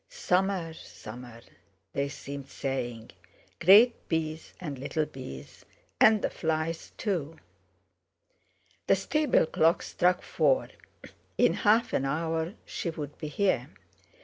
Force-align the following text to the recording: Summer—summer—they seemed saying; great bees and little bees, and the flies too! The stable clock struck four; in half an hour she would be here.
Summer—summer—they 0.09 2.09
seemed 2.09 2.49
saying; 2.49 3.11
great 3.59 4.09
bees 4.09 4.55
and 4.59 4.79
little 4.79 5.05
bees, 5.05 5.63
and 5.99 6.23
the 6.23 6.29
flies 6.31 6.91
too! 6.97 7.37
The 8.87 8.95
stable 8.95 9.45
clock 9.45 9.83
struck 9.83 10.23
four; 10.23 10.69
in 11.37 11.53
half 11.53 11.93
an 11.93 12.05
hour 12.05 12.55
she 12.65 12.89
would 12.89 13.15
be 13.19 13.27
here. 13.27 13.69